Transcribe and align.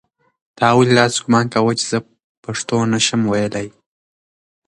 تا 0.57 0.67
ولې 0.77 0.93
داسې 0.99 1.17
ګومان 1.23 1.45
کاوه 1.53 1.73
چې 1.79 1.85
زه 1.91 1.99
پښتو 2.43 2.77
نه 2.91 2.99
شم 3.05 3.21
ویلی؟ 3.31 3.67